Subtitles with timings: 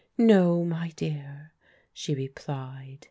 [0.17, 1.53] "No, my dear,"
[1.93, 2.97] she replied.